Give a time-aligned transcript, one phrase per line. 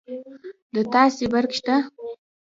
[0.73, 1.75] د تاسي برق شته